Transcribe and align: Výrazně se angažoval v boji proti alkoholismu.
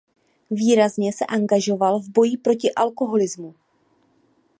Výrazně 0.51 1.13
se 1.13 1.25
angažoval 1.25 1.99
v 1.99 2.09
boji 2.09 2.37
proti 2.37 2.73
alkoholismu. 2.73 3.55